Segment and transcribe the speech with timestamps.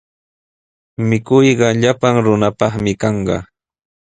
[1.07, 3.37] Mikuyqa llapan runapaqmi kanqa.